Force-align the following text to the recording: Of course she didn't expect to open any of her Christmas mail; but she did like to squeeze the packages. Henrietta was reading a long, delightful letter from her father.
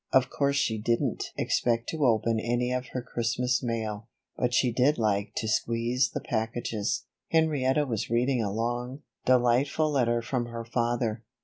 Of 0.11 0.31
course 0.31 0.55
she 0.55 0.79
didn't 0.79 1.25
expect 1.37 1.87
to 1.89 2.07
open 2.07 2.39
any 2.39 2.71
of 2.71 2.87
her 2.87 3.03
Christmas 3.03 3.61
mail; 3.61 4.07
but 4.35 4.51
she 4.51 4.71
did 4.71 4.97
like 4.97 5.35
to 5.35 5.47
squeeze 5.47 6.09
the 6.09 6.21
packages. 6.21 7.05
Henrietta 7.29 7.85
was 7.85 8.09
reading 8.09 8.41
a 8.41 8.51
long, 8.51 9.03
delightful 9.25 9.91
letter 9.91 10.23
from 10.23 10.47
her 10.47 10.65
father. 10.65 11.21